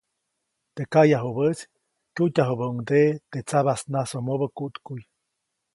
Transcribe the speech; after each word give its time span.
Teʼ 0.75 0.89
kayajubäʼis 0.91 1.59
kyujtyajubäʼuŋdeʼe 2.15 3.19
teʼ 3.31 3.45
tsabasnasomobä 3.47 4.47
kuʼtkuʼy. 4.57 5.03